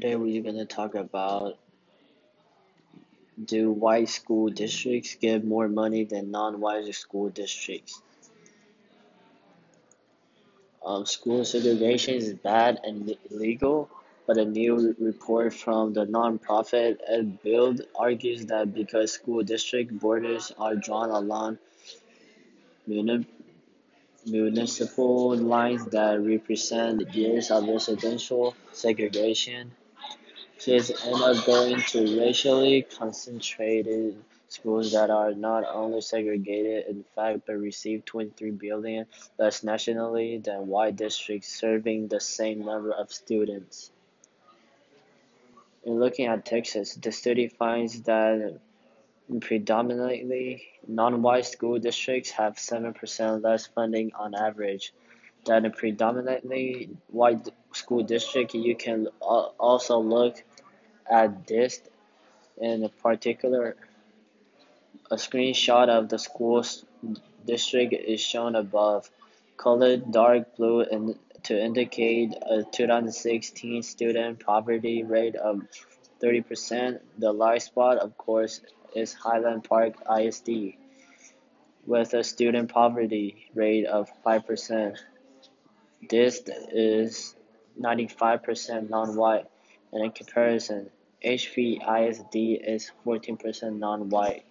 Today 0.00 0.14
we're 0.14 0.44
going 0.44 0.54
to 0.54 0.64
talk 0.64 0.94
about 0.94 1.58
do 3.44 3.72
white 3.72 4.08
school 4.08 4.48
districts 4.48 5.16
get 5.16 5.44
more 5.44 5.66
money 5.66 6.04
than 6.04 6.30
non-white 6.30 6.94
school 6.94 7.30
districts? 7.30 8.00
Um, 10.86 11.04
school 11.04 11.44
segregation 11.44 12.14
is 12.14 12.32
bad 12.32 12.78
and 12.84 13.12
illegal, 13.28 13.90
but 14.24 14.38
a 14.38 14.44
new 14.44 14.94
report 15.00 15.52
from 15.52 15.94
the 15.94 16.06
nonprofit 16.06 16.98
EdBuild 17.12 17.80
argues 17.98 18.46
that 18.46 18.72
because 18.72 19.14
school 19.14 19.42
district 19.42 19.98
borders 19.98 20.52
are 20.60 20.76
drawn 20.76 21.10
along 21.10 21.58
municipal 24.26 25.36
lines 25.36 25.84
that 25.86 26.20
represent 26.20 27.12
years 27.12 27.50
of 27.50 27.66
residential 27.66 28.54
segregation, 28.72 29.72
kids 30.58 30.90
end 30.90 31.22
up 31.22 31.46
going 31.46 31.80
to 31.80 32.20
racially 32.20 32.82
concentrated 32.82 34.16
schools 34.48 34.92
that 34.92 35.10
are 35.10 35.32
not 35.32 35.64
only 35.64 36.00
segregated 36.00 36.86
in 36.86 37.04
fact 37.14 37.40
but 37.46 37.54
receive 37.54 38.04
23 38.04 38.50
billion 38.52 39.06
less 39.38 39.62
nationally 39.62 40.38
than 40.38 40.66
white 40.66 40.96
districts 40.96 41.48
serving 41.48 42.08
the 42.08 42.20
same 42.20 42.64
number 42.64 42.90
of 42.90 43.12
students. 43.12 43.90
In 45.84 46.00
looking 46.00 46.26
at 46.26 46.44
Texas, 46.44 46.94
the 46.94 47.12
study 47.12 47.48
finds 47.48 48.02
that 48.02 48.58
predominantly 49.40 50.64
non-white 50.86 51.46
school 51.46 51.78
districts 51.78 52.30
have 52.30 52.56
7% 52.56 53.42
less 53.42 53.66
funding 53.66 54.12
on 54.14 54.34
average 54.34 54.92
than 55.48 55.64
a 55.64 55.70
predominantly 55.70 56.90
white 57.08 57.48
school 57.72 58.02
district. 58.04 58.54
You 58.54 58.76
can 58.76 59.08
also 59.20 59.98
look 59.98 60.44
at 61.10 61.46
this 61.46 61.80
in 62.58 62.88
particular. 63.02 63.74
A 65.10 65.16
screenshot 65.16 65.88
of 65.88 66.10
the 66.10 66.18
school's 66.18 66.84
district 67.46 67.94
is 67.94 68.20
shown 68.20 68.54
above, 68.56 69.10
colored 69.56 70.12
dark 70.12 70.54
blue 70.56 70.82
in, 70.82 71.18
to 71.44 71.58
indicate 71.58 72.34
a 72.42 72.62
2016 72.62 73.82
student 73.82 74.44
poverty 74.44 75.02
rate 75.02 75.36
of 75.36 75.62
30%. 76.22 77.00
The 77.16 77.32
light 77.32 77.62
spot, 77.62 77.96
of 77.98 78.18
course, 78.18 78.60
is 78.94 79.14
Highland 79.14 79.64
Park 79.64 79.94
ISD, 80.20 80.74
with 81.86 82.12
a 82.12 82.22
student 82.22 82.70
poverty 82.70 83.50
rate 83.54 83.86
of 83.86 84.10
5%. 84.26 84.98
This 86.06 86.42
is 86.72 87.34
95% 87.80 88.90
non-white, 88.90 89.46
and 89.92 90.04
in 90.04 90.10
comparison, 90.12 90.90
HPISD 91.24 92.60
is 92.62 92.92
14% 93.04 93.78
non-white. 93.78 94.44